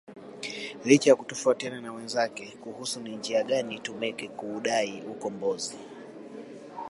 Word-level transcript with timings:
Licha 0.85 1.09
ya 1.09 1.15
kutofautiana 1.15 1.81
na 1.81 1.93
wenzake 1.93 2.57
kuhusu 2.63 2.99
ni 2.99 3.15
njia 3.15 3.43
gani 3.43 3.75
itumike 3.75 4.27
kuudai 4.27 5.01
ukombozi 5.01 5.75